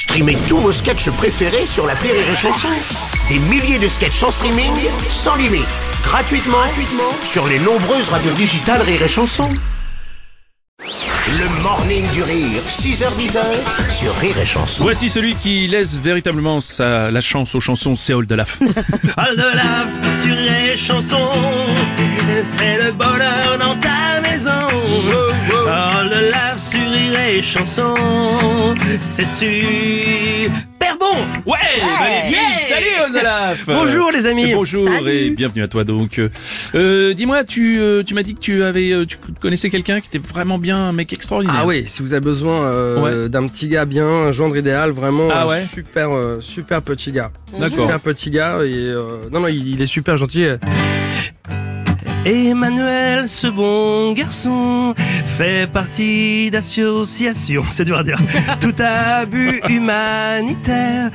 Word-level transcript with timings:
Streamez 0.00 0.38
tous 0.48 0.56
vos 0.56 0.72
sketchs 0.72 1.10
préférés 1.10 1.66
sur 1.66 1.86
la 1.86 1.92
Rire 1.92 2.14
et 2.14 2.34
Chanson. 2.34 2.68
Des 3.28 3.38
milliers 3.38 3.78
de 3.78 3.86
sketchs 3.86 4.22
en 4.22 4.30
streaming, 4.30 4.72
sans 5.10 5.36
limite, 5.36 5.66
gratuitement, 6.02 6.56
gratuitement 6.56 7.12
sur 7.22 7.46
les 7.46 7.58
nombreuses 7.58 8.08
radios 8.08 8.32
digitales 8.32 8.80
Rire 8.80 9.02
et 9.02 9.08
Chanson. 9.08 9.50
Le 11.28 11.62
morning 11.62 12.02
du 12.14 12.22
rire, 12.22 12.62
6h10 12.66 13.36
sur 13.90 14.14
Rire 14.16 14.38
et 14.40 14.46
Chanson. 14.46 14.84
Voici 14.84 15.10
celui 15.10 15.34
qui 15.34 15.68
laisse 15.68 15.96
véritablement 15.96 16.62
sa, 16.62 17.10
la 17.10 17.20
chance 17.20 17.54
aux 17.54 17.60
chansons, 17.60 17.94
c'est 17.94 18.14
Old 18.14 18.32
Olaf. 18.32 18.58
Al 19.18 19.36
de 19.36 19.42
lave 19.42 20.22
sur 20.22 20.34
les 20.34 20.78
chansons, 20.78 21.28
c'est 22.40 22.82
le 22.82 22.92
bonheur 22.92 23.58
dans 23.58 23.76
ta 23.78 24.22
maison. 24.22 25.29
Les 27.12 27.42
chansons, 27.42 27.94
c'est 29.00 29.24
super 29.26 30.96
bon. 30.98 31.50
Ouais, 31.50 31.58
Salut 32.62 32.86
Olaf 33.18 33.62
Bonjour 33.66 34.10
les 34.12 34.26
amis. 34.26 34.50
Et 34.50 34.54
Bonjour 34.54 34.88
et 35.08 35.30
bienvenue 35.30 35.62
à 35.62 35.68
toi 35.68 35.84
donc. 35.84 36.20
Euh, 36.74 37.12
Dis-moi, 37.14 37.44
tu, 37.44 37.78
euh, 37.80 38.02
tu 38.02 38.14
m'as 38.14 38.22
dit 38.22 38.34
que 38.34 38.40
tu 38.40 38.62
avais, 38.62 38.92
euh, 38.92 39.04
tu 39.06 39.16
connaissais 39.40 39.70
quelqu'un 39.70 40.00
qui 40.00 40.08
était 40.14 40.18
vraiment 40.26 40.58
bien, 40.58 40.76
un 40.76 40.92
mec 40.92 41.12
extraordinaire. 41.12 41.60
Ah 41.62 41.66
oui, 41.66 41.84
si 41.86 42.02
vous 42.02 42.12
avez 42.12 42.20
besoin 42.20 42.62
euh, 42.64 43.24
Ouais. 43.24 43.28
d'un 43.28 43.46
petit 43.48 43.68
gars 43.68 43.84
bien, 43.86 44.06
un 44.06 44.32
gendre 44.32 44.56
idéal, 44.56 44.90
vraiment 44.90 45.28
Ah 45.32 45.42
un 45.42 45.46
ouais 45.48 45.64
super 45.72 46.14
euh, 46.14 46.38
super 46.40 46.82
petit 46.82 47.12
gars. 47.12 47.30
D'accord. 47.58 47.86
Super 47.86 48.00
petit 48.00 48.30
gars 48.30 48.58
et 48.64 48.72
euh, 48.74 49.28
non 49.32 49.40
non, 49.40 49.48
il, 49.48 49.68
il 49.68 49.82
est 49.82 49.86
super 49.86 50.16
gentil. 50.16 50.46
Emmanuel, 52.30 53.28
ce 53.28 53.48
bon 53.48 54.12
garçon, 54.12 54.94
fait 55.26 55.68
partie 55.68 56.48
d'associations, 56.48 57.64
c'est 57.72 57.82
dur 57.82 57.98
à 57.98 58.04
dire, 58.04 58.20
tout 58.60 58.74
abus 58.78 59.60
humanitaire 59.68 61.10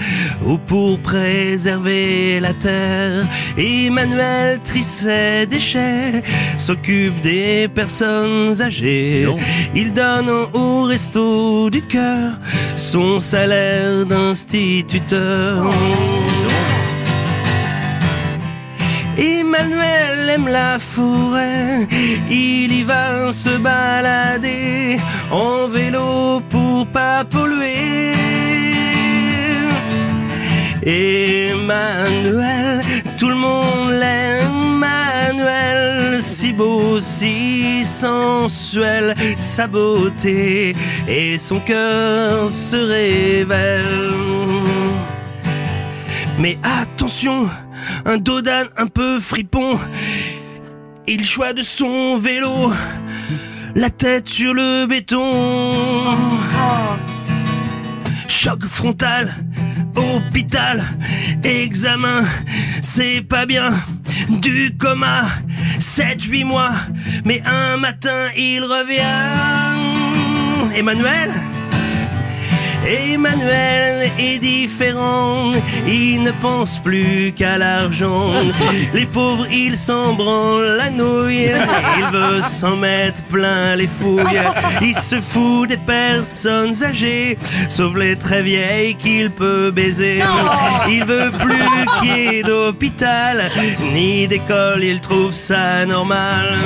ou 0.46 0.58
pour 0.58 1.00
préserver 1.00 2.41
la 2.41 2.54
terre. 2.54 3.26
Emmanuel 3.58 4.60
trie 4.62 4.84
ses 4.84 5.46
déchets, 5.46 6.21
s'occupe 6.58 7.21
des 7.21 7.70
personnes 7.70 8.62
âgées. 8.62 9.24
Non. 9.26 9.38
Il 9.74 9.93
donne 9.93 10.30
au 10.52 10.84
resto 10.84 11.70
du 11.70 11.82
cœur 11.82 12.34
son 12.76 13.21
salaire 13.21 14.05
d'instituteur. 14.05 15.70
Emmanuel 19.18 20.30
aime 20.30 20.48
la 20.48 20.80
forêt, 20.80 21.88
il 22.30 22.71
y 22.71 22.84
va 22.84 23.32
se 23.32 23.58
balader 23.58 24.98
en 25.32 25.68
vélo 25.68 26.41
pour 26.49 26.85
pas 26.88 27.24
polluer. 27.24 28.13
Emmanuel, 30.86 32.82
tout 33.18 33.30
le 33.30 33.36
monde 33.36 33.91
l'aime, 33.91 34.86
Emmanuel, 35.27 36.21
si 36.21 36.54
beau, 36.54 36.99
si 36.99 37.84
sensuel, 37.84 39.16
sa 39.38 39.68
beauté 39.68 40.76
et 41.08 41.38
son 41.38 41.60
cœur 41.60 42.49
se 42.49 42.76
révèlent. 42.76 44.85
Mais 46.38 46.58
attention, 46.64 47.50
un 48.05 48.18
dodan 48.18 48.66
un 48.78 48.88
peu 48.88 49.20
fripon, 49.20 49.80
il 51.08 51.24
choix 51.24 51.54
de 51.54 51.64
son 51.64 52.18
vélo, 52.18 52.74
la 53.74 53.90
tête 53.90 54.27
sur 54.27 54.54
le 54.54 54.86
béton. 54.86 56.18
Choc 58.27 58.66
frontal, 58.66 59.34
hôpital, 59.96 60.84
examen, 61.44 62.24
c'est 62.82 63.22
pas 63.22 63.46
bien. 63.46 63.72
Du 64.30 64.75
coma, 64.78 65.24
7-8 65.80 66.44
mois, 66.44 66.72
mais 67.24 67.42
un 67.46 67.78
matin 67.78 68.30
il 68.36 68.62
revient. 68.62 69.06
Emmanuel? 70.76 71.32
Emmanuel 72.88 74.12
est 74.19 74.38
différent, 74.38 75.51
il 75.88 76.22
ne 76.22 76.31
pense 76.31 76.78
plus 76.79 77.34
qu'à 77.35 77.57
l'argent. 77.57 78.31
Les 78.94 79.07
pauvres, 79.07 79.47
ils 79.51 79.75
s'en 79.75 80.13
branlent 80.13 80.78
la 80.78 80.91
nouille, 80.91 81.50
il 81.97 82.06
veut 82.12 82.41
s'en 82.41 82.75
mettre 82.75 83.23
plein 83.23 83.75
les 83.75 83.88
fouilles. 83.88 84.41
Il 84.81 84.94
se 84.94 85.19
fout 85.19 85.68
des 85.69 85.78
personnes 85.78 86.84
âgées, 86.84 87.38
sauf 87.69 87.96
les 87.96 88.16
très 88.16 88.44
vieilles 88.44 88.96
qu'il 88.96 89.31
peut 89.31 89.72
baiser. 89.72 90.22
Il 90.88 91.03
veut 91.06 91.31
plus 91.31 91.63
qu'il 92.00 92.09
y 92.09 92.38
ait 92.38 92.44
d'hôpital, 92.44 93.50
ni 93.94 94.28
d'école, 94.28 94.84
il 94.84 95.00
trouve 95.02 95.31
ça 95.31 95.85
normal. 95.88 96.56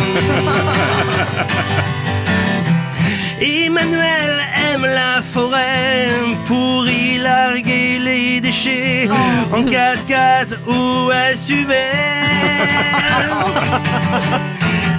Emmanuel 3.41 4.41
la 4.77 5.21
forêt 5.21 6.07
pour 6.45 6.87
y 6.87 7.17
larguer 7.17 7.99
les 7.99 8.41
déchets 8.41 9.09
en 9.51 9.63
4x4 9.63 10.55
ou 10.67 11.11
SUV. 11.35 11.73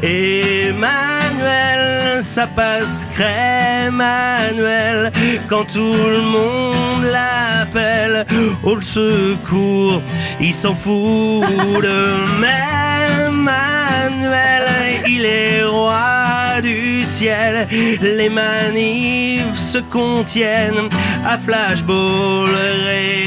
Emmanuel, 0.02 2.22
ça 2.22 2.46
passe 2.46 3.06
crème 3.12 3.80
Emmanuel 3.90 5.10
quand 5.48 5.64
tout 5.64 5.92
le 5.92 6.20
monde 6.20 7.04
l'appelle 7.04 8.24
au 8.62 8.80
secours. 8.80 10.02
Il 10.40 10.54
s'en 10.54 10.74
fout 10.74 11.44
de 11.82 12.14
même 12.40 12.90
Emmanuel, 13.30 14.66
il 15.08 15.24
est 15.24 15.64
roi 15.64 16.29
du 16.60 17.04
ciel. 17.04 17.66
Les 18.00 18.28
manifs 18.28 19.56
se 19.56 19.78
contiennent 19.78 20.88
à 21.26 21.38
flashball 21.38 22.50
réel. 22.86 23.26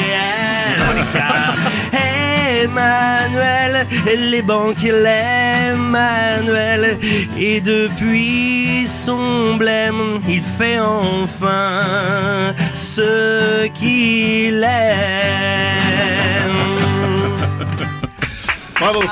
Car 1.14 1.56
Emmanuel, 2.64 3.88
les 4.16 4.42
banques 4.42 4.82
l'aiment, 4.84 5.94
Emmanuel, 5.94 6.98
et 7.38 7.62
depuis 7.62 8.88
son 8.88 9.56
blême, 9.58 10.20
il 10.28 10.42
fait 10.42 10.80
enfin 10.80 12.54
ce 12.74 13.68
qu'il 13.68 14.64
aime. 14.64 15.84
Bravo. 18.80 19.04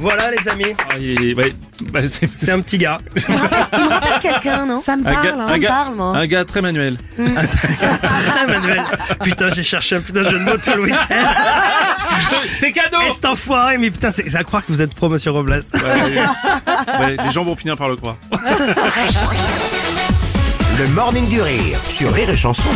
Voilà 0.00 0.30
les 0.30 0.48
amis, 0.48 0.74
Ah, 0.90 0.94
il 0.98 1.30
est- 1.30 1.34
ouais, 1.34 1.52
bah, 1.92 2.00
c'est 2.08 2.28
c'est 2.34 2.52
un 2.52 2.60
petit 2.60 2.78
gars. 2.78 2.98
Il 3.16 3.34
me 3.34 3.88
rappelle 3.88 4.18
quelqu'un, 4.20 4.64
non 4.66 4.80
Ça 4.80 4.96
me 4.96 5.06
un 5.06 5.12
parle, 5.12 5.26
gars, 5.26 5.34
hein. 5.34 5.40
un 5.40 5.44
ça 5.46 5.52
me 5.52 5.58
gars- 5.58 5.68
parle, 5.68 5.94
moi. 5.96 6.16
un 6.16 6.26
gars 6.26 6.44
très 6.44 6.60
manuel. 6.62 6.98
Emmanuel, 7.18 8.84
putain, 9.24 9.50
j'ai 9.50 9.62
cherché 9.62 9.96
un 9.96 10.00
putain 10.00 10.22
de 10.22 10.28
jeu 10.28 10.38
de 10.38 10.44
mots 10.44 10.56
tout 10.56 10.70
le 10.76 10.82
week-end. 10.82 11.14
C'est 12.46 12.70
cadeau. 12.72 12.98
Et 13.08 13.10
cet 13.12 13.24
enfoiré, 13.26 13.78
mais 13.78 13.90
putain, 13.90 14.10
c'est 14.10 14.28
c'est 14.30 14.36
à 14.38 14.44
croire 14.44 14.64
que 14.64 14.70
vous 14.72 14.82
êtes 14.82 14.94
pro, 14.94 15.08
monsieur 15.08 15.30
Robles. 15.32 15.50
Ouais, 15.74 15.80
ouais, 17.00 17.16
les 17.24 17.32
gens 17.32 17.44
vont 17.44 17.56
finir 17.56 17.76
par 17.76 17.88
le 17.88 17.96
croire. 17.96 18.16
Le 20.78 20.86
morning 20.94 21.28
du 21.28 21.40
rire 21.42 21.78
sur 21.88 22.12
Rire 22.12 22.30
et 22.30 22.36
Chanson. 22.36 22.68